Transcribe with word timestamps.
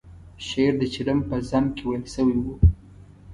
شعر 0.45 0.73
د 0.81 0.83
چلم 0.93 1.19
په 1.29 1.35
ذم 1.49 1.65
کې 1.75 1.83
ویل 1.87 2.05
شوی 2.13 2.37
و. 2.43 2.45